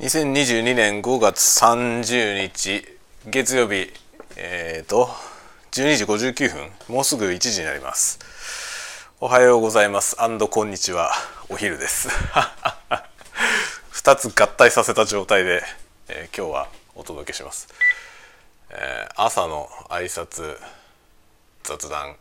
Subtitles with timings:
[0.00, 2.82] 2022年5月30日
[3.26, 3.92] 月曜日
[4.36, 5.10] えっ、ー、と
[5.70, 8.18] 12時59分もうすぐ1時になります。
[9.20, 10.16] おはようございます。
[10.16, 11.12] こんにちは。
[11.50, 12.08] お昼です。
[13.92, 15.62] 2つ合体させた状態で、
[16.08, 17.68] えー、今日はお届けします、
[18.70, 20.58] えー、朝の挨拶
[21.64, 22.16] 雑談。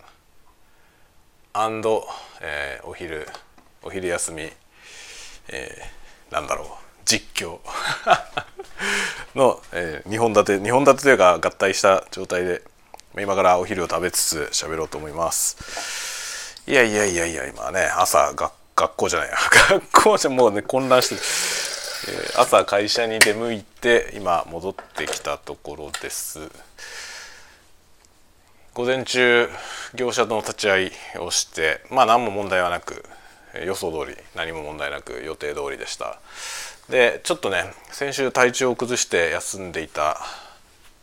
[1.53, 2.05] アンド
[2.41, 3.27] えー、お昼
[3.81, 4.51] お昼休み、
[5.47, 6.80] えー、なんだろう。
[7.19, 7.59] 実況。
[9.35, 12.61] の、えー、2本立て2本立てというか合体した状態で
[13.19, 16.61] 今からお昼を食べつつ喋ろうと思います。
[16.67, 19.29] いやいやいやいや今ね朝学学校じゃない
[19.69, 21.21] 学校じゃもうね混乱してる、
[22.23, 26.39] えー、朝会社に出向いて今戻ってきたところです。
[28.73, 29.49] 午前中
[29.93, 33.03] 業者との立ち会いをしてまあ何も問題はなく
[33.65, 36.19] 予想通り何も問題なく予定通りでした。
[36.91, 40.17] でちょっとね先週体調を崩して休んでいた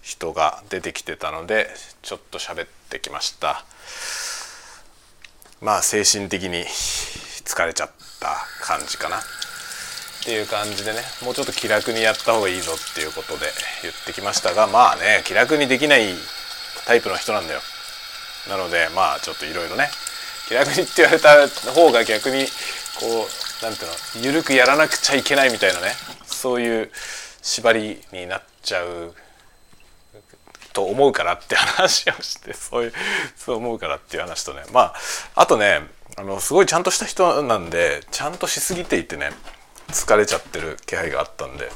[0.03, 1.69] 人が出てきてたので
[2.03, 3.65] ちょっと喋ってきました。
[5.63, 6.65] まあ精神的に
[7.45, 7.91] 疲れちゃっ
[8.21, 9.17] た感じかな。
[9.17, 9.21] っ
[10.25, 13.47] ていう感じでねもうちょっと気楽にやった方がいいぞっていうことで
[13.83, 16.13] 言ってきましたがまあね気楽にできない
[16.87, 17.61] タイプの人なんだよ。
[18.51, 19.89] なのでまあちょっといろいろね
[20.49, 22.45] 気楽にって言われた方が逆に
[23.01, 23.91] こう何ていう
[24.23, 25.93] の緩くやらなくちゃいけないみたいなね
[26.25, 26.91] そういう
[27.43, 29.15] 縛りになっちゃう
[30.73, 32.93] と思うからって話をして そういう
[33.37, 34.95] そう思うからっていう話とねま
[35.35, 35.87] ああとね
[36.17, 39.33] あのすごいちゃんとした人なんでちゃんとしすぎていてね
[39.89, 41.71] 疲れちゃってる気配があったんで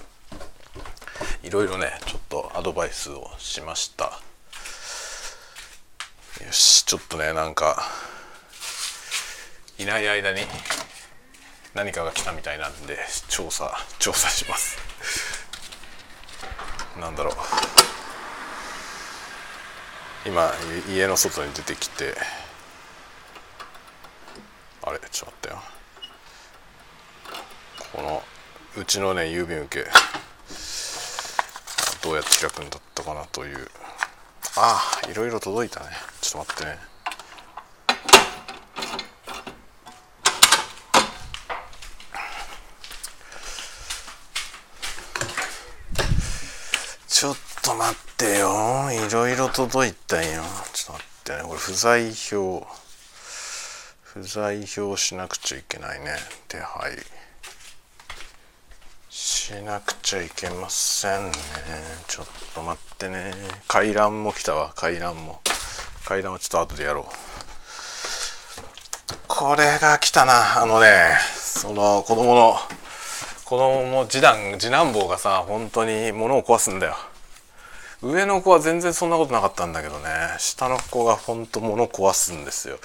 [1.43, 4.21] いろいろねちょっとアドバイスをしました。
[6.45, 7.89] よしちょっとねなんか
[9.79, 10.41] いない間に
[11.75, 14.77] 何かが来たみたいなんで調査調査します。
[17.01, 17.35] なんだろう。
[20.27, 20.53] 今
[20.89, 22.15] 家の外に出てきて
[24.83, 25.63] あれちょっと待ってよ。
[27.93, 28.23] この
[28.77, 29.91] うちのね郵便受け
[32.03, 33.69] どうやって開くんだったかなという。
[34.57, 35.87] ああいろいろ届いたね。
[36.21, 36.92] ちょっと待ってね。
[47.63, 48.89] と待ってよ。
[48.91, 50.43] いろいろ届いたよ。
[50.73, 51.43] ちょっと待ってね。
[51.49, 52.67] これ不在票。
[54.03, 56.17] 不在票しなくちゃいけないね。
[56.49, 56.93] 手配。
[59.09, 61.33] しなくちゃいけませんね。
[62.09, 63.33] ちょっと待ってね。
[63.69, 64.73] 階段も来たわ。
[64.75, 65.41] 階段も。
[66.05, 67.05] 階段はちょっと後でやろう。
[69.29, 70.61] これが来たな。
[70.61, 72.57] あのねその子供の
[73.45, 76.97] 子供の次男次男坊がさ本当に物を壊すんだよ。
[78.03, 80.09] 上の子は全然そんなことなかったんだけどね。
[80.39, 82.79] 下の子が本当物壊すんですよ。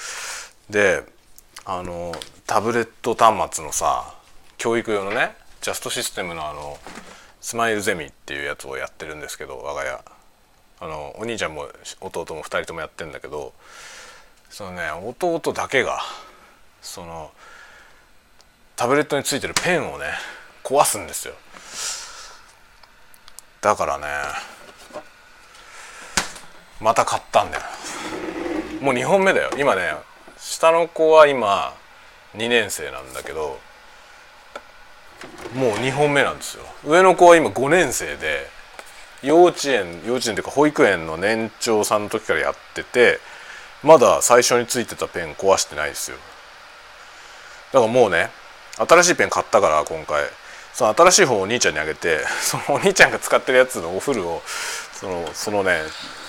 [0.70, 1.04] で
[1.66, 2.14] あの
[2.46, 4.14] タブレット端末のさ
[4.58, 6.78] 教育用のねジャストシステムのあの
[7.42, 10.00] スマイルゼミっていうやつをやってるんですけど我が家。
[10.80, 11.68] あのお兄ちゃんも
[12.02, 13.54] 弟も2人ともやってんだけど
[14.52, 16.00] そのね弟だけが
[16.84, 17.32] その
[18.76, 20.06] タブレットについてるペンをね
[20.64, 21.34] 壊すんですよ。
[23.62, 24.06] だからね
[26.82, 27.64] また買ったんだよ。
[28.82, 29.50] もう2本目だよ。
[29.58, 29.94] 今ね
[30.38, 31.74] 下の子は今
[32.36, 33.60] 2年生なんだけど
[35.56, 36.64] もう2本目なんですよ。
[36.86, 38.48] 上の子は今5年生で
[39.24, 43.20] 幼稚園幼稚園というか保育園の年長さんの時からやってて
[43.84, 46.18] まだ最初についてたペン壊してないですよ。
[47.74, 48.30] だからもうね
[48.78, 50.24] 新しいペン買ったから今回。
[50.74, 54.44] その新しい方をお兄ちゃんにあげてそのお兄ちゃんが使ってるやつのお風呂を
[54.94, 55.82] そのそのね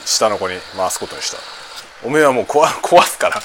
[0.09, 1.37] 下の子に回すことにした。
[2.03, 2.67] おめえはもう壊
[3.03, 3.41] すから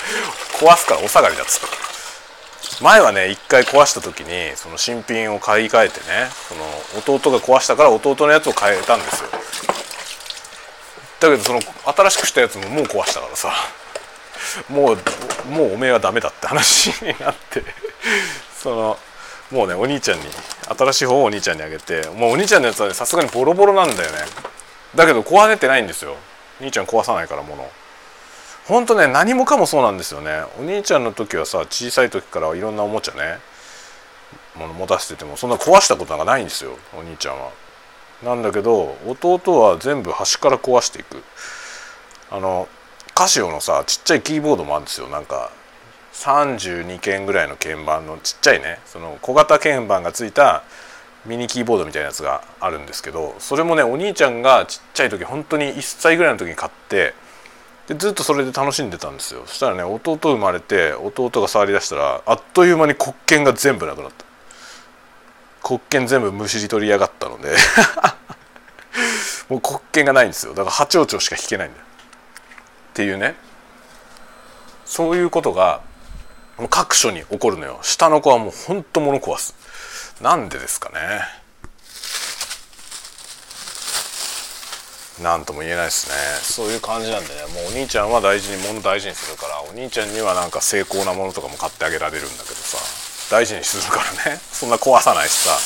[0.60, 2.84] 壊すからお下がりだっつった。
[2.84, 9.30] 前はね一回壊した時にその新品を買い替えてねその弟が壊したから弟のやつを変えたんですよ。
[11.20, 13.52] だけどその新しくしたやつももう壊したからさ。
[14.70, 14.98] もう
[15.50, 17.64] もうおめえはダメだって話になって。
[18.58, 18.98] その
[19.52, 20.26] もうねお兄ちゃんに
[20.78, 24.18] 新しい方をお兄ちゃんにあげてもうお兄ちゃんのやつはさすがにボロボロなんだよね。
[24.96, 26.16] だけど壊れてないんですよ。
[26.64, 27.70] 兄ちゃん壊さないから物
[28.68, 30.44] ほんとね何もかもそうなんですよね。
[30.58, 33.40] お兄ちゃんの時はさ小さい時からいろんなおもちゃね
[34.56, 37.52] もの持たせててもそんな壊したことがないんですよお兄ちゃんは。
[38.24, 41.24] なんだけど弟は全部端から壊していく。
[42.32, 42.70] あの
[43.14, 45.08] カシオのさちっちゃいキーボードもあるんですよ。
[45.08, 45.52] なんか
[46.14, 48.80] 32件ぐらいの鍵盤のちっちゃいね。
[48.86, 50.64] その小型鍵盤がついた
[51.26, 57.14] ミニキーボードみたいなやつがあるんですけどそれもねお兄ちゃんがちっちゃい時本当に1歳ぐらいの時に買って
[57.88, 59.44] でずっとそれで楽しんでたんですよ。
[59.46, 64.26] そしたらね弟生まれて弟が触り出したらあっという間に黒鍵が全部なくなった。
[65.62, 67.56] 黒鍵全部むしり取りやがったので。
[69.50, 70.54] もう黒鍵がないんですよ。
[70.54, 71.86] だから八丁丁しか弾けないんだよ。
[72.92, 73.36] っていうね。
[74.86, 75.82] そういうことが
[76.70, 77.80] 各所に起こるのよ。
[77.82, 79.56] 下の子はもうほんと物壊す。
[80.24, 81.20] なんでですかね。
[85.22, 86.16] なんとも言えないですね。
[86.42, 87.42] そういう感じなんでね。
[87.54, 92.78] もうお兄ちゃんは大事に物大事にするからお兄ちゃんにはなんか精巧なものとかも買ってあげられるんだけどさ。
[93.36, 94.40] 大事にするからね。
[94.54, 95.60] そんな壊さないしさ。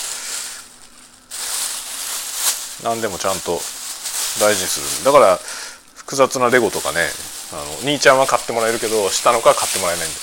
[2.84, 3.62] 何でもちゃんと
[4.40, 5.06] 大事にする。
[5.06, 5.40] だから
[5.94, 7.12] 複雑なレゴとかね。
[7.54, 10.20] あの兄ちゃんは買ってもらえるけど下の子は買ってもらえないんだ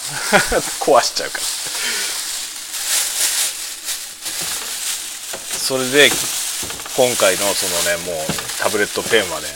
[0.85, 1.45] 壊しちゃうから。
[5.65, 6.11] それで
[6.95, 8.27] 今回のそのねもう
[8.61, 9.47] タブレットペンはね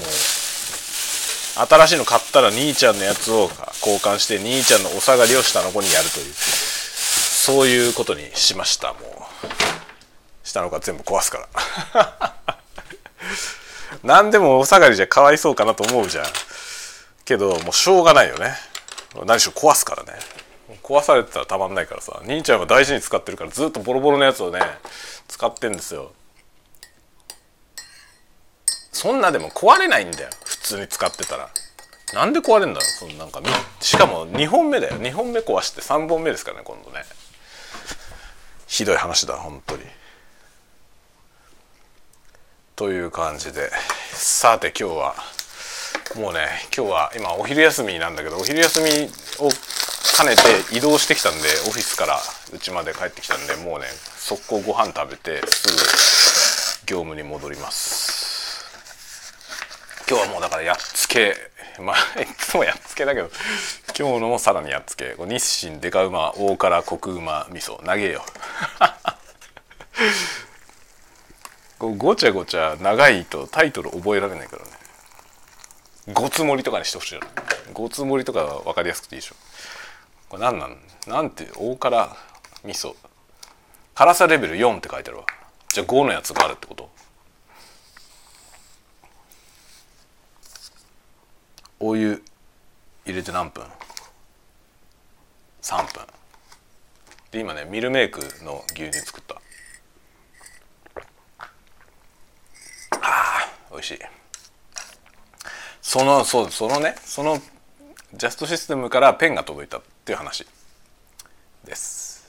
[0.00, 3.50] もう新しいの買ったら兄ちゃんのやつを
[3.84, 8.94] 交換して兄ちゃんのお下がりを下の子にやるというそういうことにしました。
[8.94, 9.04] もう
[10.42, 11.46] 下の子は全部壊すか
[12.02, 12.34] ら。
[14.02, 16.26] 何でもお下がりじゃかわいそうかなと思うじゃん。
[17.26, 18.56] けどもうしょうがないよね。
[19.26, 20.18] 何しろ壊すからね。
[20.90, 24.58] 壊されてたらたまんないからさ兄ちゃんは大事に使ってるからずっとボロボロのやつをね
[25.28, 26.12] 使ってんですよ。
[28.92, 31.48] そんなでも壊れないんだよ普通に使ってたら。
[32.12, 33.40] なんで壊れんだろそのなんか
[33.78, 34.96] しかも2本目だよ。
[34.96, 37.04] 2本目壊して3本目ですからね今度ね。
[38.66, 39.84] ひどい話だ本当に。
[42.74, 43.70] という感じで。
[44.12, 45.14] さて今日は
[46.16, 49.48] もうね今日は今お昼休みなんだけどお昼休みを
[50.20, 52.18] 兼ねて移動してきたんでオフィスから
[52.52, 53.86] 家まで帰ってきたんでもうね
[54.18, 55.66] 速攻ご飯食べてす
[56.84, 58.20] ぐ業務に戻ります。
[60.06, 61.34] 今日はもうだからやっつけ
[61.80, 63.30] まあいつもやっつけだけど
[63.98, 65.14] 今日のもさらにやっつけ。
[65.18, 68.22] 日清デカうま大辛コクうま味噌投げよ
[71.80, 71.96] う。
[71.96, 74.70] ごちゃごちゃ長いとタイトル覚えられないからね。
[76.12, 77.22] ごつ盛りとかにしてほしいよ
[77.72, 79.36] ごつ盛りとかは分かりやすくていいでしょ。
[80.30, 80.78] これ何なん？
[81.08, 82.16] なんて大辛
[82.64, 82.94] 味噌。
[83.94, 85.26] 辛さレベル4って書いてあるわ。
[85.68, 86.88] じゃあ5のやつがあるってこと？
[91.80, 92.22] お湯
[93.04, 93.64] 入れて何分
[95.62, 96.06] ？3分。
[97.32, 99.34] で今ねミルメイクの牛乳作った。
[103.00, 103.98] あー美味しい。
[105.82, 107.38] そのそうそのねその
[108.12, 110.44] ジャストシステムからペンが届いたっていう話
[111.64, 112.28] です。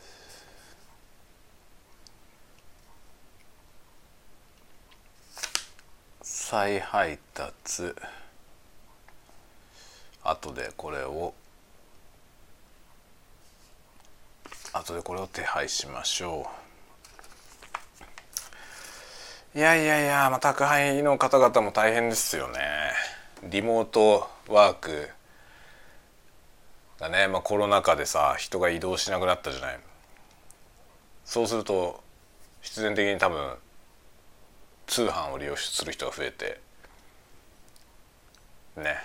[6.22, 7.96] 再配達。
[10.24, 11.34] 後でこれを。
[14.74, 16.48] 後でこれを手配しましょ
[19.56, 19.58] う。
[19.58, 22.60] いやいやいや、まあ、宅配の方々も大変ですよね。
[23.44, 25.10] リモートワーク。
[27.02, 29.80] がね、まあ、コロナ禍でさ人が移動しなくなったじゃない。
[31.26, 32.04] そうすると
[32.62, 33.56] 必然的に多分
[34.86, 36.62] 通販を利用する人が増えて
[38.78, 38.98] ね。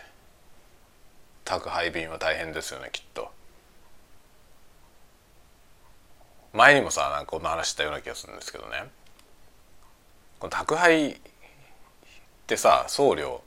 [1.45, 3.31] 宅配便は大変ですよねきっと。
[6.53, 8.85] 前にもさなんかこんな話したような気がするんですけどね。
[10.39, 11.17] この宅配っ
[12.47, 13.41] てさ送料。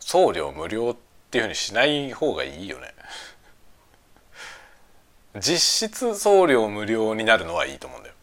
[0.00, 2.92] 送料無料ってていうふうにしない方がいいよね。
[5.40, 8.14] 実質送料無料になるのはいいと思うんだよ。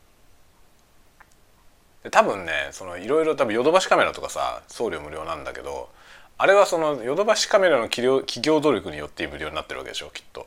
[2.03, 5.89] で多分ねそのいろいろ多分ヨドバシカメラとかさ送料無料なんだけど
[6.37, 10.45] あれはそのヨドバシカメラの企業企業努力によって無料になってるわけでしょきっと。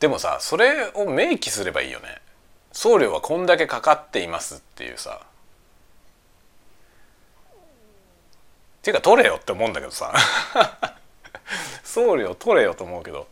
[0.00, 2.22] でもさそれを明記すればいいよね。
[2.72, 5.26] 送料はこんだけかかっていますっていうさっ
[8.82, 10.12] ていうか取れよって思うんだけどさ。
[11.84, 13.26] 送料取れよと思うけど。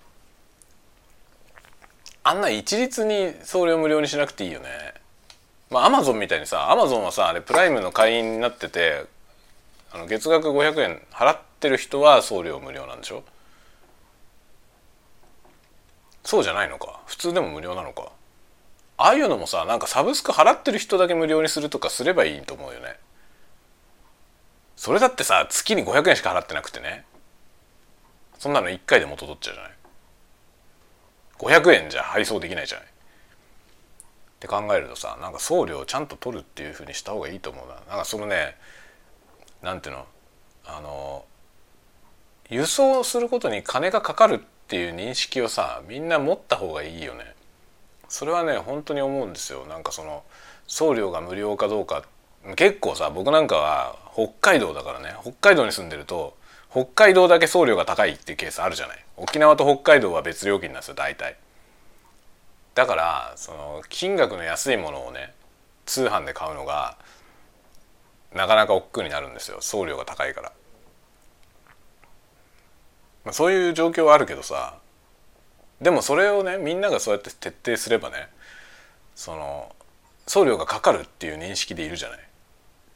[2.24, 4.94] あんな一律に送料無料にしなくていいよね。
[5.70, 9.04] まあアマゾンみたいにさアマゾンはさあれプライムの会員になってて
[9.92, 13.22] あの月額500円払ってる人は送料無料なんでしょ？
[16.24, 17.00] そうじゃないのか。
[17.06, 18.10] 普通でも無料なのか。
[18.96, 22.96] ああいうのもさなんかサブスク払ってる人だけ無料にするとかすればいいと思うよね。
[24.76, 27.04] それだってさ月に500円しか払ってなくてね。
[28.38, 29.72] そんなの1回で元取っちゃうじゃない。
[31.38, 32.86] 500円じゃ配送できないじゃない。
[32.86, 32.88] っ
[34.38, 37.74] て考えるとさなんか送料をちゃんと取るっていうふうにした方がいいと思うな。
[37.74, 38.56] なんかそのね
[39.62, 40.06] なんていうの
[40.66, 41.24] あの
[42.50, 47.34] 輸送することに金がかかるっていう認識をさみんな持った方がいいよね。
[48.08, 49.64] それはね本当に思うんですよ。
[49.66, 50.22] なんかその
[50.66, 52.02] 送料が無料かどうかっ
[52.54, 55.14] 結構さ僕なんかは北海道だからね。
[55.22, 56.36] 北海道に住んでると
[56.70, 59.04] 北海道だけ送料が高いっていうケースあるじゃない。
[59.16, 61.36] 沖縄と北海道は別料金なんですよ大体。
[62.74, 65.32] だからその金額の安いものをね
[65.86, 66.98] 通販で買うのが
[68.34, 69.58] なかなか億劫になるんですよ。
[69.60, 70.52] 送料が高いから、
[73.24, 74.74] まあ、そういう状況はあるけどさ
[75.80, 78.28] でもそれをねみんながそうやって徹底すればね
[79.14, 79.74] その
[80.26, 82.18] 送料がかかるっていう認識でいるじゃない。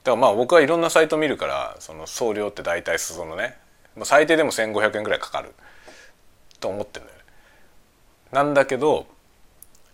[0.04, 3.56] だからまあ僕はいろんなサイト見るからその送料って大体そのね
[4.04, 5.54] 最低でも1,500円ぐらいかかる
[6.58, 7.24] と思ってるんだよね。
[8.32, 9.06] なんだけど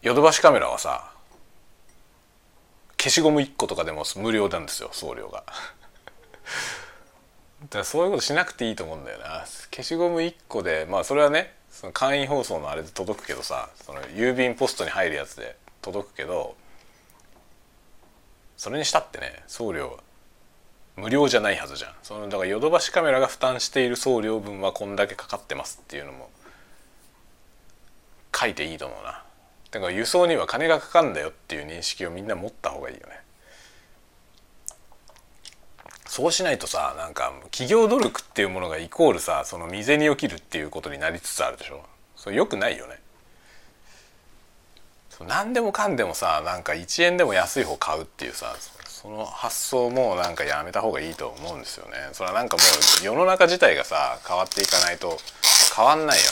[0.02, 1.12] ヨドバシカメラはさ
[2.98, 5.44] 消しゴム1個とかでも無料なんですよ送料が。
[7.62, 9.44] だからそういうことしなくていいと思うんだよな。
[9.70, 16.56] 消しゴム1個でまあそれはねその簡易放送のあれで届くけどさその郵便ポストに入るやつで届くけど
[18.56, 19.98] それにしたってね送料
[20.96, 21.92] 無料じゃないはずじゃん。
[22.02, 26.30] そのだからヨドバシカメラが負担している送料分はこんだけかかってますっていうのも
[28.34, 29.22] 書いていいと思うな。
[29.70, 33.20] だから輸送には金がかかるんだよっていう認識をみんな持った方がいいよね。
[36.06, 41.84] そうしないとさなんか企業努力っていうものがイコールさその未然に起きるっていうことになりつつあるでしょ。
[42.16, 42.98] それよくないよね。
[45.25, 48.54] 何でもかんでもさなんか1円でも安い方買うっていうさ
[48.87, 52.62] その発想もなんかやめた方がいいと思うんですよねそれはなんかも
[53.02, 55.16] う世の中自体がさ変わっていかないと
[55.75, 56.23] 変わんないよ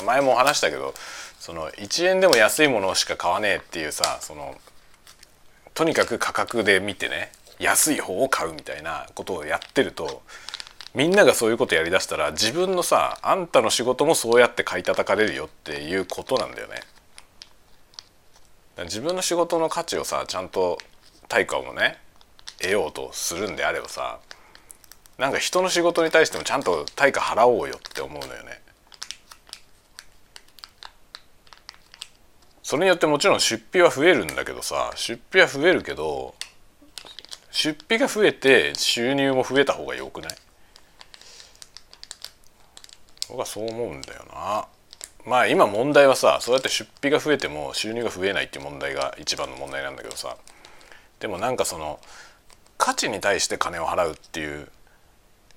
[0.00, 0.94] ね前も話したけど
[1.38, 4.56] その1円でも安いものしか買わねえっていうさその
[5.74, 10.22] とにかく価格で見てね安い方を買うみたいなことをやってると
[10.94, 16.80] みんながそういうことやりだしたら自分のさあんたの仕事もそうやって買い叩かれるよっていうことなんだよね。
[18.84, 20.78] 自分の仕事の価値をさちゃんと
[21.28, 21.98] 対価をね
[22.60, 24.20] 得ようとするんであればさ
[25.18, 28.60] なんか人の仕事に対してもちゃんと対価払おうよって思うのよね。
[32.62, 36.34] それによってもちろん出費は増えるんだけどさ出費は増えるけど
[37.50, 40.36] 出費が増えて収入も増えた方がよくない？
[43.28, 44.66] 僕はそう思うんだよな。
[45.26, 50.36] まあ今問題はさそうやって出費が増えても収入が増えないっていう問題が一番の問題なんだけどさ
[51.18, 51.98] でもなんかその
[52.78, 54.68] 価値に対して金を払うっていう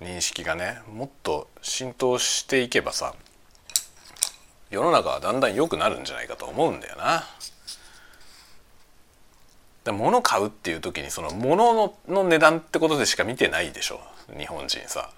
[0.01, 3.13] 認識がねもっと浸透していけばさ
[4.71, 7.23] 世の中はだんだん良くなるんじゃないかと思うんだよな。
[9.83, 13.99] で物買うっていう時にその物のの値段ってことでしか見てないでしょ
[14.37, 15.09] 日本人さ。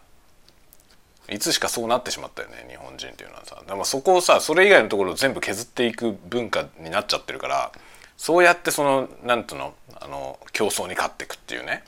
[1.32, 3.62] いつしかそうなってしまったよね日本人っていうのはさ。
[3.66, 7.72] でもそこをさそれ以外のところを全部削っていく文化になっちゃってるから
[8.18, 11.84] そうやってその何ていうのあの競争に勝っていくっていうね。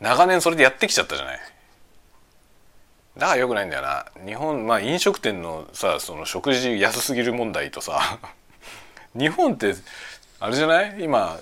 [0.00, 1.40] 長年それでやってきちゃったじゃない。
[3.16, 4.06] だからよくないんだよな。
[4.26, 8.18] 日本まあ飲食店のさその食事安すぎる問題とさ
[9.14, 9.74] 日本って
[10.40, 10.96] あれじゃない？
[11.04, 11.38] 今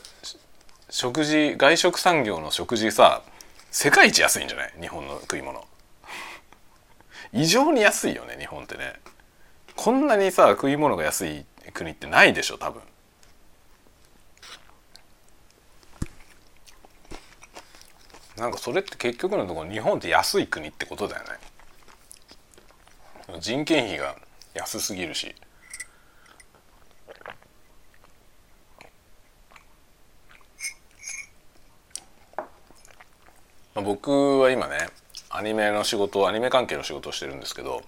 [0.90, 3.22] 食事外食産業の食事さ
[3.70, 4.72] 世界一安いんじゃない？
[4.80, 5.64] 日本の食い物。
[7.32, 8.94] 異常に安いよね日本ってね。
[9.74, 12.82] こんなにさ食い物が安い国ってないでしょ多分。
[18.36, 21.30] なんかそれって結局のところ日本って安い国ってことだよね。
[23.40, 24.16] 人件費が
[24.54, 25.34] 安すぎるし。
[33.74, 34.88] 僕は今ね
[35.32, 37.82] アニメの仕事アニメ関係の仕事をしてるんですけど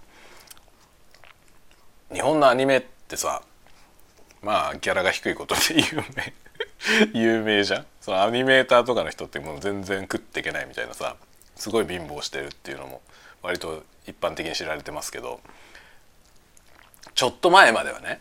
[2.12, 3.42] 日本のアニメってさ
[4.42, 6.34] まあギャラが低いことで有名
[7.14, 7.86] 有名じゃん。
[8.00, 11.16] そのアニメーターとかの人ってもう全然食っていけないみたいなさ
[11.56, 13.00] すごい貧乏してるっていうのも
[13.42, 15.40] 割と一般的に知られてますけど
[17.14, 18.20] ちょっと前まではね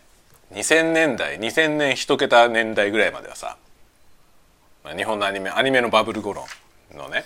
[0.53, 3.57] 2000年代2000年一桁年代ぐらいまではさ
[4.95, 6.45] 日本のアニメアニメのバブル頃
[6.93, 7.25] のね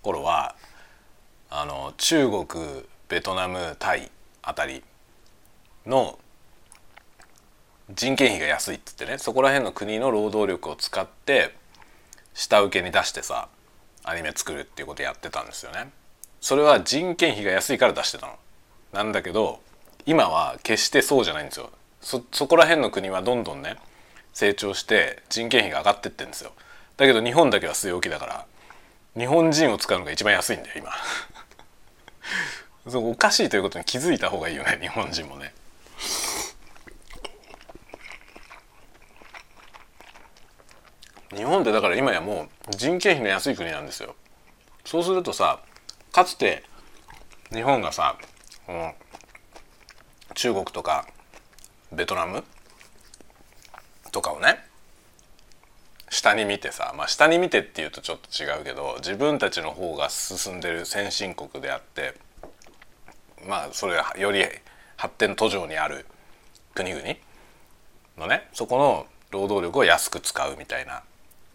[0.00, 0.54] 頃は
[1.62, 2.44] あの中国
[3.08, 4.10] ベトナムタイ
[4.42, 4.82] あたり
[5.86, 6.18] の
[7.94, 11.54] 人件費が安いっつってねそこら辺の国の労働力を使って
[12.34, 13.46] 下請けに出してさ
[14.02, 15.92] アニメ作るっていうことやってたんですよね。
[16.40, 18.32] それは人件費が安いから出してたの。
[18.92, 19.60] なんだけど
[20.04, 21.70] 今は決してそうじゃないんですよ。
[22.00, 23.76] そそこら辺の国はどんどんね
[24.32, 26.50] 成長して人件費が上がってってんですよ
[26.96, 28.46] だけど日本だけは据え置きだから
[29.16, 30.90] 日本人を使うのが一番安いんだよ今
[32.88, 35.52] そうおかしいということに気づいた方がいいよね日本人もね。
[41.34, 44.14] 日本ってだから今やもう人件費の安い国なんですよ。
[44.84, 45.60] そうするとさ
[46.12, 46.64] かつて
[47.52, 48.18] 日本がさ、
[48.68, 48.92] うん、
[50.34, 51.06] 中国とか
[51.90, 52.44] ベトナム
[54.10, 54.58] とかをね
[56.12, 62.14] 下に見てさまあ下に見てっていうとちょっと違うけど自分たちの方が進んでる先進国であって
[63.48, 64.44] まあそれがより
[64.98, 66.04] 発展途上にある
[66.74, 67.02] 国々
[68.18, 71.02] のねそこの労働力を安く使うみたいな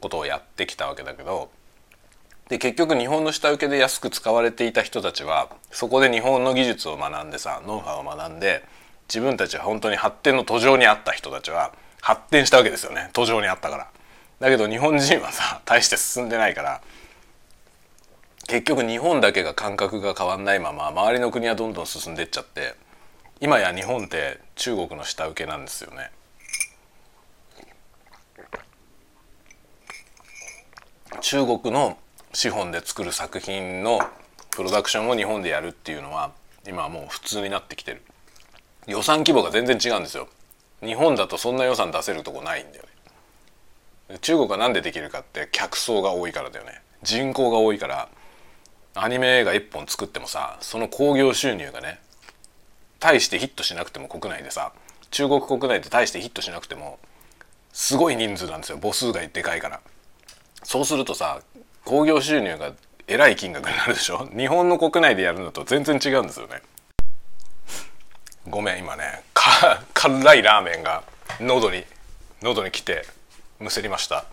[0.02, 1.52] ことをやってきたわけだけど
[2.50, 8.66] で結局日本の下請けで安く使われていた人たちはそこで日本の技術を学んでさノウハウを学んで
[9.08, 13.97] 自分たちは本当に発展の途上にあった人たちは発展したわけですよね途上にあったから。
[14.40, 16.82] だけど日本人はさ大して進んでないから
[18.48, 22.76] 結局日本だけが感覚が変わんないまま周りの国はどんどん進んでっちゃって
[23.42, 26.12] 今や日本って中国の下請けなんですよね。
[31.22, 31.98] 中国の
[32.34, 34.00] 資本で作る作品の
[34.52, 36.32] プロダクションを日本でやるっていうのは
[36.68, 38.02] 今はもう普通になってきてる。
[38.88, 40.28] 予算規模が全然違うんですよ。
[40.82, 42.90] 日本だとそんな予算出せるとこないんだよね。
[44.22, 46.82] 中国は何でできるかって客層が多いからだよね。
[47.04, 48.10] 人口が多いから。
[49.00, 52.00] アニメ映画1本作ってもさその興行収入がね
[53.00, 54.72] 大してヒットしなくても国内でさ
[55.12, 56.98] 中国国内で大してヒットしなくても
[57.72, 58.80] すごい人数なんですよ。
[58.82, 59.82] 母数がでかいから。
[60.64, 61.42] そうするとさ
[61.86, 62.74] 興行収入が
[63.08, 64.28] えらい金額になるでしょ？
[64.36, 66.64] 日本の国内でやるのと全然違うんですよね。
[68.50, 69.22] ごめん今ね
[69.94, 71.04] 辛いラーメンが
[71.40, 71.84] 喉に
[72.42, 73.06] 喉に来て。
[73.60, 74.26] むせりました。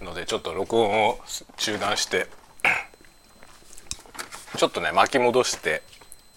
[0.00, 1.20] のでちょっと録音を
[1.56, 2.26] 中断して
[4.56, 5.82] ちょっとね巻き戻して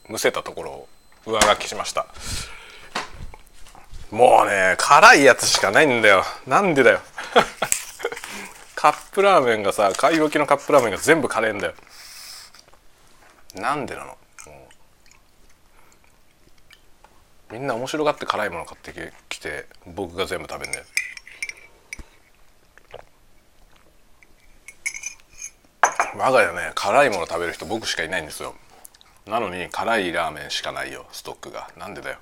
[0.08, 0.88] むせたところを
[1.26, 2.08] 上書きしました。
[4.12, 6.26] もうね辛いやつしかないんだよ。
[6.46, 7.02] なんでだよ。
[8.76, 11.74] カップラーメンがさ買い置きのカップラーメンが全部カレーんだよ。
[13.56, 14.18] なんでなの。
[17.52, 20.84] みんな面白がって辛いもの買ってきて僕が全部食べんね
[26.16, 28.56] 我が家ね辛いもの食べる人僕しかいないんですよ。
[29.26, 31.70] なのに辛いラーメンしかないよストックが。
[31.78, 32.18] なんでだよ。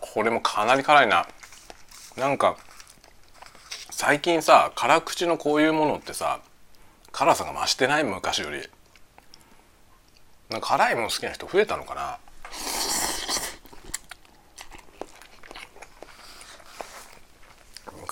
[0.00, 1.26] これもかなり辛いな。
[2.16, 2.56] なんか
[3.90, 6.40] 最近さ辛口のこういうものってさ
[7.10, 8.04] 辛さが増してない？
[8.04, 8.68] 昔より。
[10.50, 12.18] なんか辛いもの好きな人増えたのかな？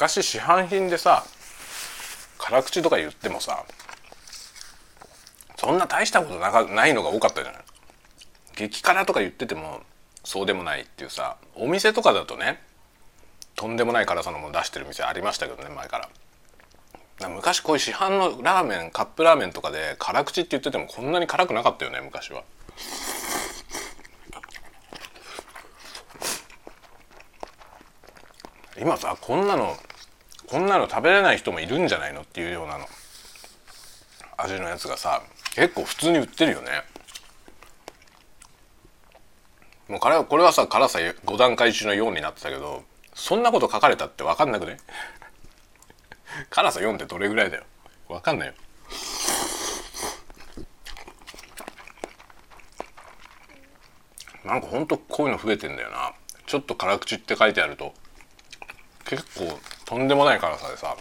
[0.03, 1.25] 昔市販品でさ
[2.37, 3.65] 辛口とか言ってもさ
[5.57, 7.63] そんな大したことなかないのが多かったじゃない。
[8.57, 9.83] 激辛とか言ってても
[10.25, 12.61] そうでもないっていうさお店とかだとね
[13.55, 16.09] とんでもない辛さのもの出してる店ありましたけどね前か
[17.21, 17.29] ら。
[17.29, 22.43] 昔こういう市販のラーメンカップラーメンとかで辛口って言っててもこんなに辛くなかったよね昔は。
[28.77, 29.77] 今さこんなの
[30.53, 32.85] こんなの食べれない人もいるんじゃないのっていうようなの。
[34.37, 35.23] 味のやつがさ
[35.55, 36.69] 結構普通に売ってるよね。
[39.89, 42.85] もうこれはこれはさ辛さ5段階中の4になってたけど
[43.15, 44.77] そんなこと書かれたって分かんなくね？
[46.51, 47.65] 辛さ4ってどれぐらいだよ？
[48.09, 48.55] 分かんないよ。
[54.45, 56.13] なんかほんとこういうの増えてんだよな。
[56.45, 57.95] ちょっと辛口って書いてあると
[59.07, 60.97] 結構とんでもない辛さでさ。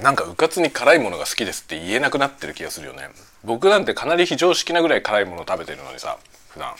[0.00, 3.08] なんかうかつに辛いものが好きですって言えなくなってる気がするよね。
[3.44, 6.18] 僕なんてかなり非常識なぐらい辛いもの食べてるのにさ
[6.50, 6.74] 普段。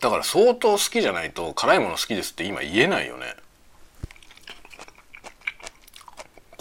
[0.00, 3.34] だから相当好きじゃないと辛いもの好きですって今言えないよね。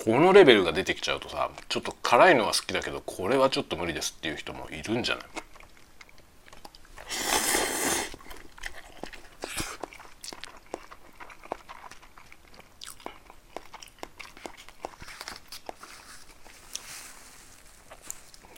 [0.06, 5.26] このレベルが出てきちゃうとさちょっと辛いのは好きだけどこれはちょっと無理ですっていう人もいるんじゃない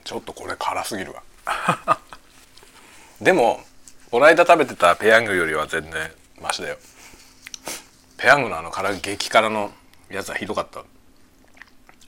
[0.04, 1.22] ちょっとこれ辛すぎるわ
[3.28, 3.60] でも
[4.10, 5.92] この間食べてたペヤングよりは全然
[6.40, 6.78] マシだよ。
[8.16, 9.70] ペヤングのあの辛激辛の
[10.08, 10.82] やつはひどかった。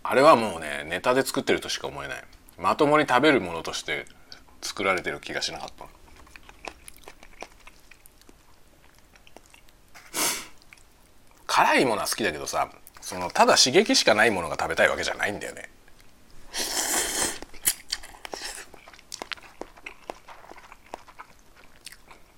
[0.03, 2.25] あれはもうねネタで作ってるとしか思えない。
[2.57, 4.07] まともに食べるものとして
[4.63, 5.85] 作られてる気がしなかった。
[11.47, 12.71] 辛いものは好きだけどさ
[13.03, 15.69] そのただ刺激しかないものが食べたいわけじゃないんだよね。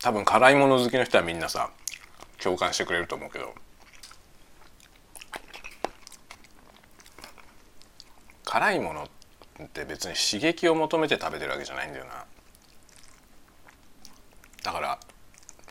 [0.02, 1.70] 多分辛いもの好きの人はみんなさ
[2.42, 3.54] 共感してくれると思うけど。
[8.44, 9.08] 辛いもの
[9.64, 12.26] って別に刺激を求めて食べてるわけじゃないんだよな。
[14.62, 14.98] だから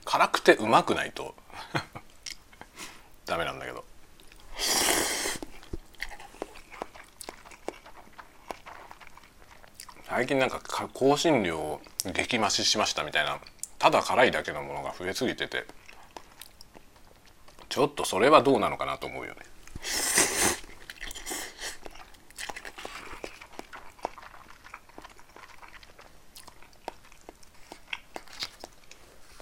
[0.06, 1.36] 辛くてうまくないと
[3.28, 3.84] ダメなんだけど。
[10.08, 11.82] 最近なんか香辛料を
[12.14, 13.40] 激増ししましたみたいな
[13.82, 15.66] ただ辛いだけのものが増えすぎてて
[17.68, 19.40] ちょっとそれはどうなのかなと思うよね。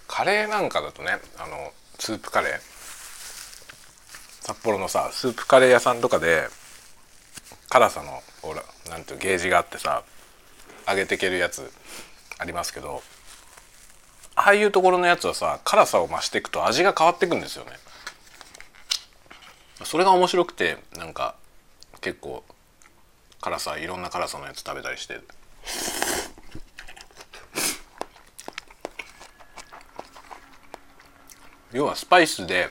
[0.08, 2.60] カレーなんかだとねあのスープカレー。
[4.39, 6.47] 札幌のさスープカレー屋さんとかで
[7.67, 10.04] 辛さのほらなんていうゲージがあってさ
[10.88, 11.69] 上げていけるやつ
[12.38, 13.02] ありますけど
[14.41, 17.71] ああいうところのやつはさ辛さを増していくと味が変わっていくんですよね。
[19.84, 21.36] それが面白くてなんか
[21.99, 22.45] 結構
[23.41, 25.19] 辛さいろんな辛さのやつ食べたりして。
[31.73, 32.69] 要はスパイスで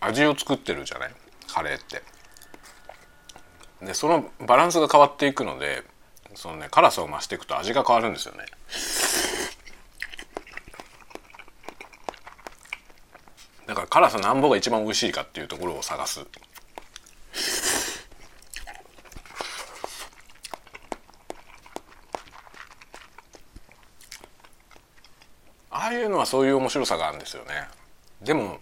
[0.00, 1.14] 味を作ってるじゃない？
[1.52, 2.02] カレーって。
[3.84, 5.84] でそのバランスが変わっていくので
[6.34, 8.46] そのね辛さを増していくと味が変わるんですよね。
[13.70, 16.26] だから辛さなんぼが一番美味しいかっていうところを探す。
[25.70, 27.68] ああいうのはそういう面白さがあるんですよね。
[28.20, 28.58] でも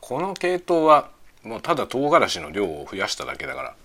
[0.00, 1.10] この系統は
[1.44, 3.76] もうただ唐辛子の量を増やしただけだから。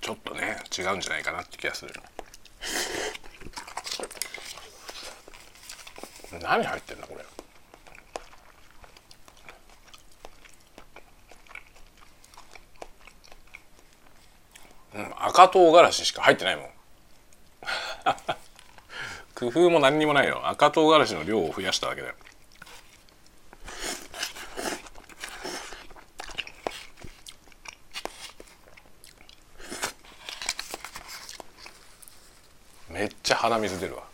[0.00, 1.92] ちょっとね違うんじゃないかなって気がする。
[6.38, 7.24] 何入ってんだこれ。
[14.94, 16.70] うん赤唐辛子しか入ってないもん。
[19.34, 20.46] 工夫も何にもないよ。
[20.48, 22.14] 赤唐辛子の量を増やしただけだよ。
[32.88, 34.09] めっちゃ鼻水出るわ。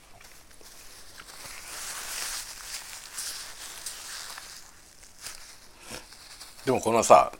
[6.66, 7.32] でもこのさ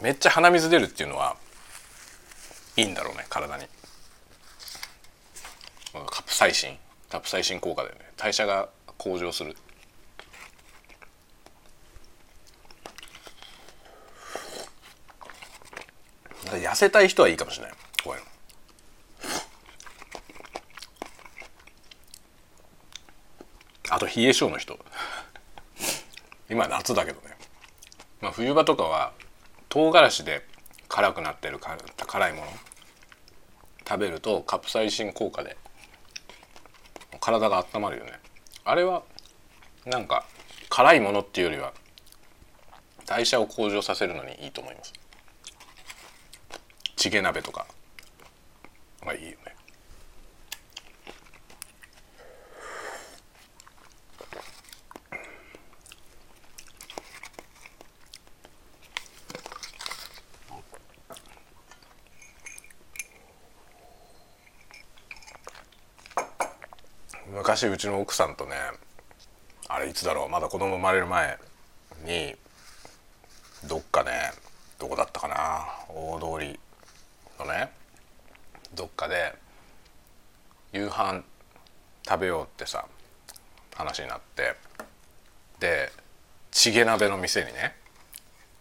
[0.00, 1.36] めっちゃ鼻水出るっていうのは
[2.76, 3.64] いいんだろうね体に。
[6.06, 6.78] カプサイシン。
[7.10, 8.02] カプサイシン効果だよね。
[8.16, 9.56] 代謝が向上する。
[16.44, 17.74] 痩せたい人はいいかもしれない。
[18.04, 18.26] こういうの。
[23.90, 24.78] あと冷え性の人。
[26.48, 27.37] 今夏だけどね。
[28.20, 29.12] まあ冬場とかは
[29.68, 30.44] 唐辛子で
[30.88, 32.46] 辛くなってる辛いもの
[33.86, 35.56] 食べるとカプサイシン効果で
[37.20, 38.12] 体が温まるよね。
[38.64, 39.02] あれは
[39.86, 40.24] なんか
[40.68, 41.72] 辛いものっていうよりは
[43.06, 44.92] 代謝を向上させるのにいいと思います。
[46.96, 47.66] チゲ鍋とか
[49.04, 49.47] まあいいよね。
[67.48, 68.56] 昔うちの奥さんとね
[69.68, 71.38] あれいつだろうまだ子供生まれる前
[72.04, 72.34] に
[73.66, 74.10] どっかね
[74.78, 76.60] どこだったかな大通り
[77.40, 77.70] のね
[78.74, 79.34] どっかで
[80.74, 81.24] 夕飯
[82.06, 82.84] 食べようってさ
[83.74, 84.54] 話になって
[85.58, 85.90] で
[86.50, 87.76] チゲ鍋の店にね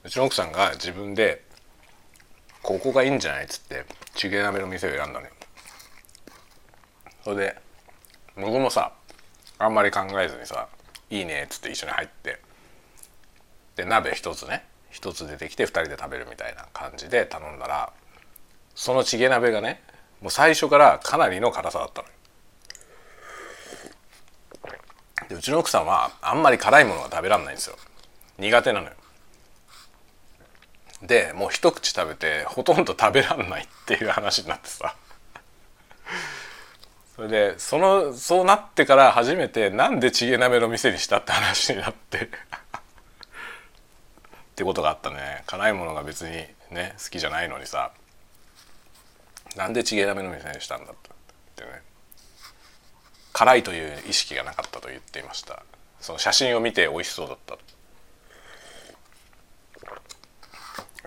[0.06, 1.44] うちの奥さんが自分で
[2.64, 3.84] ここがいいんじゃないっつって
[4.16, 5.28] チゲ鍋の店を選んだのよ。
[7.26, 7.67] それで
[8.38, 8.92] 僕もさ
[9.60, 10.68] あんまり考えずにさ
[11.10, 12.40] 「いいね」っつって一緒に入って
[13.76, 17.92] で鍋一つね一つ出てきて2人で食べるみたいな感じで頼んだら
[18.76, 19.82] そのチゲ鍋がね
[20.22, 22.14] もう最初からかなりの辛さだったのよ。
[25.30, 27.76] でうちの奥さんはあんまり辛いものが食べらんないんですよ。
[28.38, 28.94] 苦手なのよ。
[31.02, 34.96] でもう一口食べてほとんど食べらんないっていう話になってさ。
[37.18, 42.30] それでそのそうなってから初めてなんでチゲ鍋の店にしたって話になって。
[42.30, 42.30] っ
[44.56, 45.44] てことがあったね。
[45.48, 47.92] 辛いものが別にね好きじゃないのにさ。
[49.56, 50.96] なんでチゲ鍋の店にしたんだっ
[51.56, 51.64] て。
[51.64, 51.82] ね。
[53.34, 55.64] 辛いという意識がなかったと言っていました。
[56.00, 57.58] その写真を見て美味しそうだった。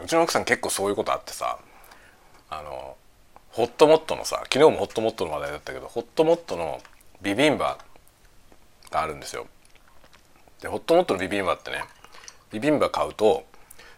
[0.02, 1.60] うちの奥さん結構そういうことあってさ。
[2.48, 2.96] あの
[3.52, 6.80] ホットモットのさ昨日もホットモットの話題だったけどホットモットの
[7.20, 7.78] ビビンバ
[8.90, 9.46] があるんですよ。
[10.60, 11.84] でホットモットのビビンバってね
[12.52, 13.44] ビビンバ買うと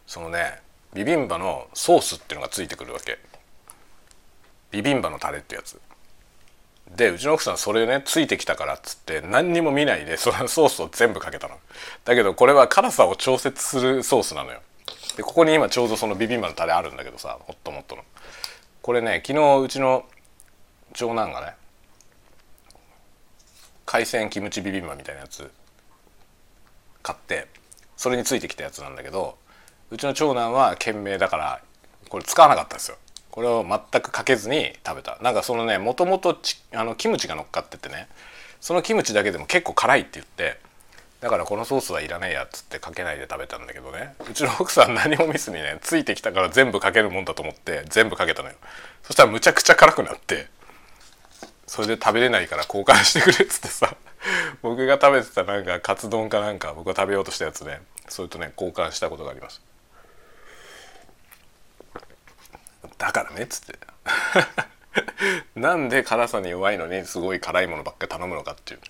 [0.06, 0.60] そのね
[0.94, 3.18] ビビンバのソースっていうのがついてくるわけ。
[4.70, 5.78] ビビンバのタレってやつ。
[6.96, 11.56] でうちの奥さんそれねついてきたからっつって何にも見ないでそのソースを全部かけたの。
[12.04, 14.60] だけどこれは辛さを調節するソースなのよ。
[15.16, 18.02] でここに今ちょうどそのビビンバのタレあるんだけどさホットモットの。
[18.82, 20.04] これね昨日うちの
[20.92, 21.54] 長男がね
[23.86, 25.50] 海鮮キムチビビンバみたいなやつ
[27.02, 27.46] 買って
[27.96, 29.38] それについてきたやつなんだけど
[29.90, 31.62] うちの長男は賢明だから
[32.08, 32.96] これ使わなかったんですよ。
[33.30, 35.16] これを全くかけずに食べた。
[35.22, 36.38] なんかそのねもともと
[36.98, 38.08] キムチが乗っかっててね
[38.60, 40.58] そのキムチだけでも結構辛いって言って
[41.22, 44.16] だからこのソースはいらねえやっつってかけないで食べたんだけどね。
[44.28, 48.56] うちの奥さん何も見ずにねついてきたから全部かけるもんだと思って全部かけたのよ。
[49.04, 50.48] そしたらむちゃくちゃ辛くなって
[51.68, 53.94] それで食べれないから交換してくれっつってさ
[54.62, 59.62] 僕が食べてたなんかカツ丼かなんか僕が食べようとしたやつねそれとね交換したことがあります。
[62.98, 63.78] だからねっつって。
[65.54, 68.80] なんで辛さに弱いのにすごい辛いものばっかり頼むのかっていう。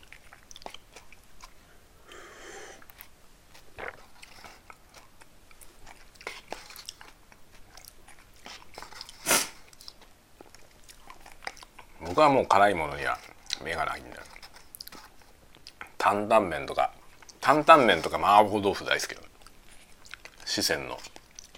[12.12, 13.18] 僕はもう辛いものには
[13.64, 14.22] 目がないんだよ
[15.96, 16.92] 担々麺とか
[17.40, 19.22] 担々麺とか麻婆豆腐大好きだ
[20.44, 20.98] 四川の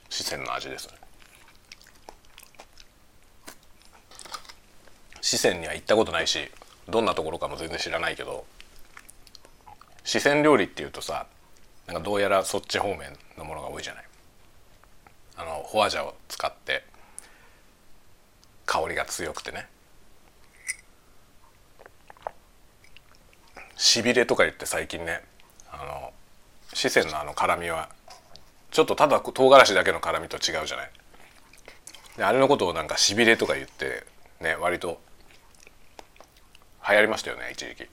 [0.08, 0.94] 四川の味ですね。
[5.20, 6.48] 四川には行ったことないし
[6.88, 8.44] どんなところかも全然知らないけど
[10.04, 11.26] 四川料理っていうとさ
[11.88, 14.04] なんかどうやらそっち方面のものが多いじゃない。
[15.36, 16.84] あのホアジャを使って
[18.66, 19.66] 香りが強くてね。
[23.94, 25.20] しびれとか言って最近ね
[25.70, 26.12] あの
[26.72, 27.88] 四川のあの辛みは
[28.72, 30.90] ちょっとただ唐辛子だけの辛みと違うじゃない。
[32.16, 34.04] であれのことをなんかしびれとか言って
[34.40, 35.00] ね割と
[36.88, 37.88] 流行りましたよね一時期。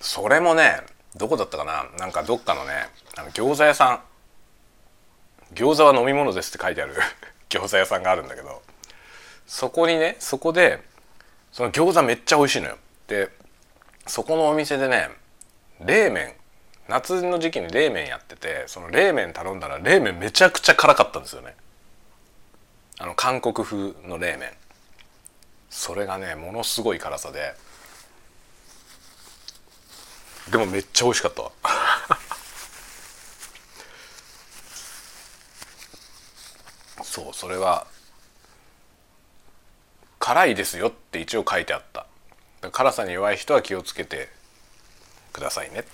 [0.00, 0.76] それもね
[1.16, 1.86] どこだったかな？
[1.98, 2.86] なんかどっかのね
[3.18, 4.00] あの餃子屋さん。
[5.56, 6.94] 餃子は飲み物ですって書いてある
[7.50, 8.62] 餃子屋さんがあるんだけど。
[9.46, 10.82] そこにねそこで
[11.52, 12.78] その餃子めっちゃ美味しいのよ。
[13.06, 13.30] で
[14.06, 15.10] そこのお店でね
[15.84, 16.34] 冷麺
[16.88, 21.54] 夏の時期に冷麺やっててその冷麺頼んだら冷麺めちゃくちゃ辛かったんですよね。
[22.98, 24.50] あの韓国風の冷麺。
[25.70, 27.54] それがねものすごい辛さで。
[30.50, 31.52] でもめっちゃ美味しかったわ。
[37.02, 37.86] そうそれは
[40.24, 42.06] 辛いですよって一応書いてあった。
[42.70, 44.28] 辛さに弱い人は気をつけて
[45.32, 45.84] くださいねっ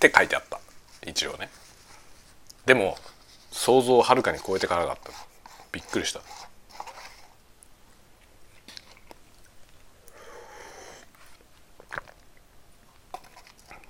[0.00, 0.58] て書いてあった。
[1.06, 1.48] 一応ね。
[2.66, 2.98] でも
[3.52, 5.12] 想像をはるかに超えて辛かった。
[5.70, 6.20] びっくりした。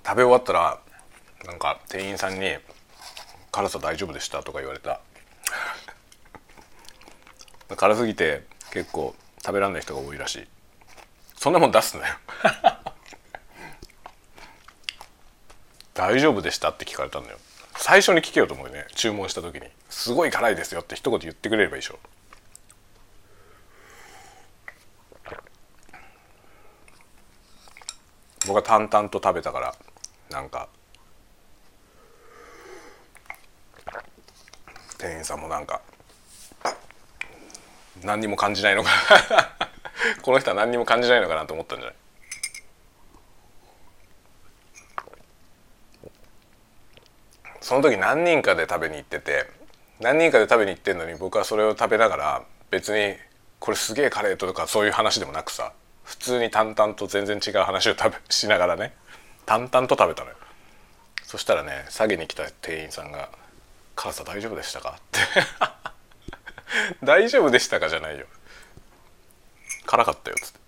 [0.05, 0.79] 食べ終わったら
[1.47, 2.59] なんか店員さんに
[3.51, 5.01] 「辛さ大丈夫でした?」とか言われた。
[7.75, 10.47] 辛すぎて結構食べられない人が多いらしい。
[11.35, 12.15] そんなもん出すなよ。
[15.93, 17.37] 大丈夫でしたって聞かれたんだよ。
[17.77, 18.85] 最初に聞けよと思うね。
[18.95, 21.99] 注文した時に「すごい辛いですよ」って一言言ってくれればいいでしょ。
[28.47, 29.75] 僕は淡々と食べたから
[30.29, 30.69] なんか
[34.97, 35.81] 店員さんもなんか
[38.03, 38.89] 何にも感じないのか。
[40.21, 41.95] この人は何にも感じないのかなと思ったんじゃない？
[47.61, 49.49] その時何人かで食べに行ってて
[49.99, 53.17] 何人かで食べに行ってんのに僕はそれを食べながら別に
[53.59, 55.73] これすげえカレーとかそういう話でもなくさ
[56.05, 58.93] 普通に淡々と全然違う話を食べしながらね
[59.45, 60.35] 淡々と食べたのよ。
[61.23, 63.29] そしたらね下げに来た店員さんが
[63.95, 65.19] 「辛さん大丈夫でしたか?」って
[67.03, 68.25] 「大丈夫でしたか?」じゃないよ。
[69.85, 70.59] 辛かったよっつって。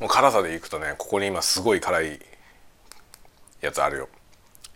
[0.00, 2.20] もう辛さでいくとねここに今すごい辛い
[3.60, 4.08] やつあるよ。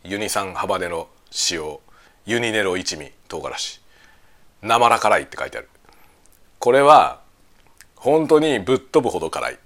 [0.04, 1.08] ユニ酸ハバネロ
[1.50, 1.78] 塩
[2.24, 3.80] ユニネロ一味唐辛子。
[4.62, 5.68] 生ら辛いって書いてある。
[6.58, 7.20] これは
[7.94, 9.58] 本当にぶっ飛ぶほど辛い。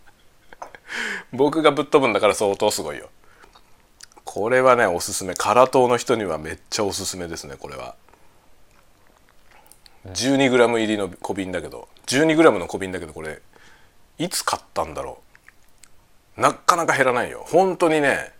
[1.32, 3.10] 僕がぶっ飛ぶんだから相当すごいよ。
[4.32, 5.34] これはねおすすめ。
[5.34, 7.96] 辛党の人にはめっちゃおすすめですねこれは。
[10.06, 11.88] 12g 入りの小瓶だけど。
[12.06, 13.42] 12g の小瓶だけどこれ
[14.18, 15.20] いつ買ったんだろ
[16.38, 16.40] う。
[16.40, 17.44] なかなか減らないよ。
[17.44, 18.30] 本当にね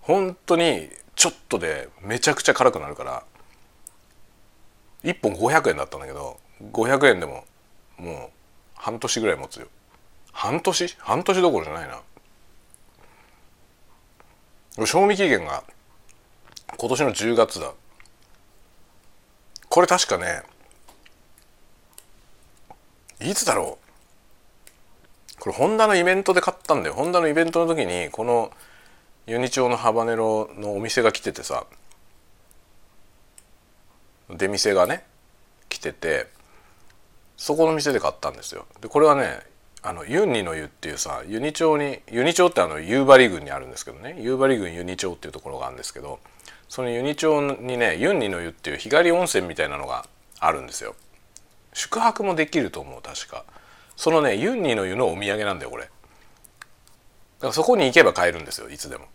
[0.00, 3.22] 本当にちょっとでめちゃくちゃ辛くなるから。
[5.04, 6.40] 1本500円だったんだけど
[6.72, 7.44] 500円でも
[7.98, 8.30] もう
[8.74, 9.66] 半年ぐらい持つよ。
[10.32, 10.96] 半年？
[10.98, 12.00] 半年どころじゃないな
[14.84, 15.62] 賞味期限が
[16.76, 17.72] 今年の10月だ。
[19.68, 20.42] これ確かね
[23.20, 23.78] いつだろ
[25.36, 25.40] う？
[25.40, 26.94] これホンダのイベントで買ったんだよ。
[26.94, 28.50] ホンダのイベントの時にこの
[29.26, 31.66] ユニチョウのハバネロのお店が来ててさ
[34.28, 35.04] 出店がね
[35.68, 36.28] 来てて
[37.36, 38.66] そこの店で買ったんですよ。
[38.80, 39.40] でこれはね
[39.82, 44.16] あのユンニの湯っていうさユニ町にユニ町ってあの夕張郡にあるんですけどね。
[44.20, 46.20] 夕張郡ユニ町っていうところがあるんですけど
[46.68, 50.06] そのユニ町にねユンニの湯っていう日帰り温泉みたいなのが
[50.38, 50.94] あるんですよ。
[51.72, 53.44] 宿泊もできると思う確か。
[53.96, 55.84] そのねユンニの湯のお土産なんだよこれ。
[55.84, 59.06] だからそこに行けば買えるんですよいつでも。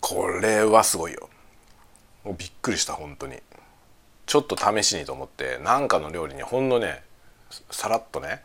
[0.00, 1.28] これはすごいよ。
[2.24, 3.38] もうびっくりした本当に。
[4.26, 7.02] ちょっと試しにと思って何かの料理にほんのね
[7.70, 8.42] さらっとね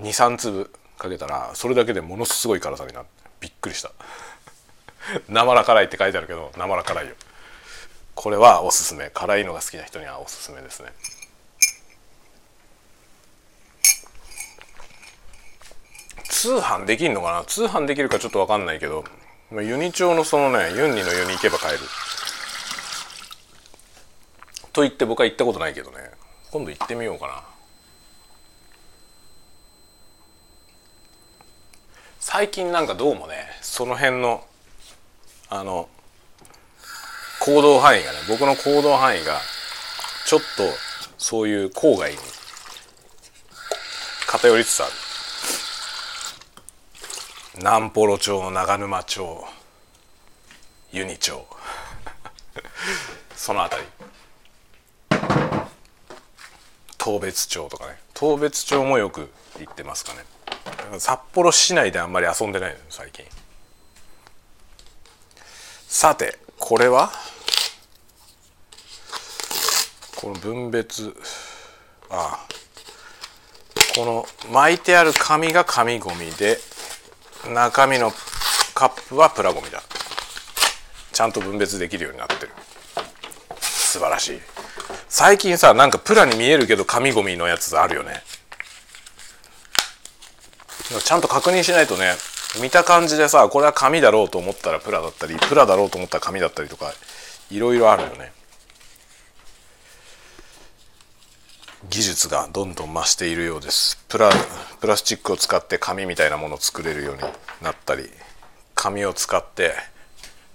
[0.00, 3.90] 23粒かけたらそれだけでものすごい辛さになってびっくりした。
[5.28, 7.14] 生ら辛いって書いてあるけど生ら辛いよ。
[8.14, 9.08] これはおすすめ。
[9.10, 10.92] 辛いのが好きな人にはおすすめですね。
[16.28, 17.44] 通販できんのかな？
[17.44, 19.04] 通販できるかちょっと分かんないけど
[19.52, 21.80] ユニ町のそのねユンニの湯に行けば買える。
[24.72, 26.10] と言って僕は行ったことないけどね。
[26.50, 27.42] 今度行ってみようかな。
[32.32, 34.44] 最近なんかどうもねその辺の
[35.48, 35.88] あの
[37.40, 39.40] 行動範囲がね僕の行動範囲が
[40.26, 40.62] ちょっと
[41.18, 42.18] そういう郊外に
[44.28, 44.92] 偏りつつある。
[47.56, 49.44] 南幌町長沼町
[50.92, 51.44] 由仁町。
[53.34, 53.88] その辺り。
[56.96, 57.98] 当別町とかね。
[58.14, 60.24] 当別町もよく行ってますかね。
[60.98, 63.24] 札幌市内であんまり遊んでないの最近。
[65.86, 67.10] さてこれは？
[70.16, 71.14] この分別。
[72.10, 72.48] ああ。
[73.96, 76.58] この巻いてある紙が紙ゴミで
[77.52, 78.12] 中身の
[78.74, 79.82] カップはプラゴミだ。
[81.12, 82.52] ちゃんと分別できるようになってる。
[83.60, 84.40] 素晴らしい。
[85.08, 88.22] 最近さなんかプラに見えるけど紙ゴミのやつあるよね。
[90.98, 92.14] ちゃんと確認しないとね
[92.60, 96.92] 見た感じでさこれは紙だろうと思ったらプラだったりプラだろうと思ったら紙だったりとか
[97.50, 98.32] いろいろあるよね。
[101.88, 103.96] 技術がどんどん増しているようです。
[104.08, 104.30] プラ
[104.80, 107.22] プラスチックを使って紙みたいなものを作れるように
[107.62, 108.10] なったり
[108.74, 109.72] 紙を使って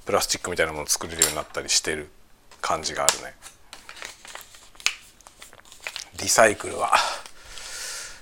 [0.06, 2.10] プラスチックみたいなものを作れるようになったりしてる
[2.62, 3.34] 感じがあるね。
[6.20, 6.94] リサイクルは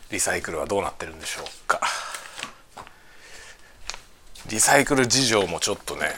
[0.09, 1.81] リサイクルはどうなってるんでしょうか。
[4.49, 6.09] リサイクル事情もちょっとね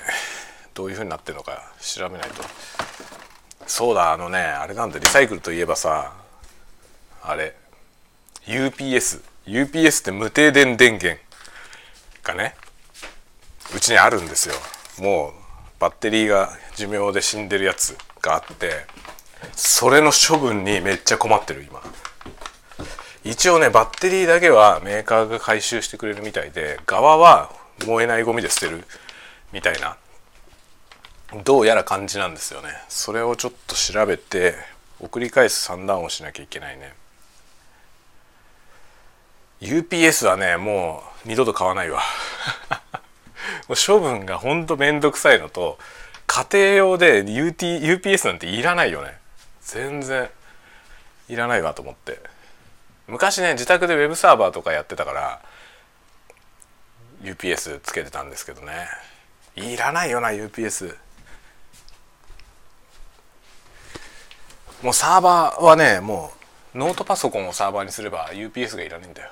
[0.73, 2.43] どういうふうになってるのか調べないと。
[3.67, 6.13] そうだあのねあれなんだリサイクルといえばさ
[7.23, 7.55] あれ
[8.45, 11.19] UPS UPS って無停電電源
[12.23, 12.55] がね
[13.75, 14.55] うちにあるんですよ。
[14.99, 15.31] もう
[15.79, 18.85] バッテリーが寿命で死んでるやつがあって
[19.53, 21.81] それの処分にめっちゃ困ってる今。
[23.23, 27.51] 一応ねバッテリーだけはメーカーが回収してくれるみたいで側は
[27.85, 28.83] 燃えないゴミで捨てる
[29.51, 29.97] みたいな。
[31.43, 32.69] どうやら感じなんですよね。
[32.87, 34.55] それをちょっと調べて
[34.99, 36.93] 送り返す算段をしなきゃいけないね。
[39.61, 42.01] UPS はねもう二度と買わないわ。
[43.67, 45.79] もう処分がほんとめんどくさいのと
[46.27, 49.17] 家庭用で UT UPS なんていらないよね。
[49.61, 50.29] 全然
[51.27, 52.19] いらないわと思って。
[53.07, 55.41] 昔ね自宅でウェブサーバーとかやってたから
[57.21, 58.87] UPS つけてたんですけどね。
[59.55, 60.95] いらないよな UPS
[64.83, 66.31] もうサーバーはねも
[66.73, 69.29] うノートパソコンをサーバーにすれば UPS がいらないんだよ。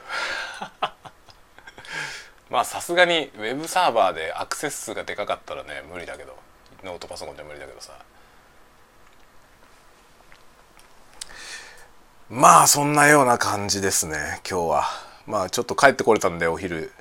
[2.50, 6.38] まあさすがにウェブサーバーでアクセス数がでかかったらね無理だけど。
[6.84, 7.94] ノートパソコンで無理だけどさ。
[12.30, 14.88] まあそんなような感じですね今日は。
[15.26, 16.92] まあちょっと帰ってこれたんでお昼。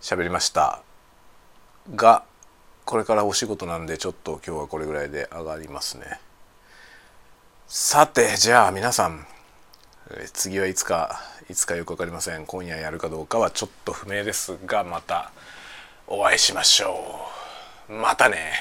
[0.00, 0.82] 喋りました。
[1.94, 2.24] が
[2.84, 6.20] これからお仕事なんでちょっと今日はこれぐらいで上がりますね。
[7.68, 9.26] さてじゃあ皆さん
[10.32, 12.46] 次はいつかいつかよく分かりません。
[12.46, 15.30] 今夜やるかどうかはちょっと不明ですがまた
[16.06, 17.26] お会いしましょ
[17.88, 17.92] う。
[17.92, 18.52] またね。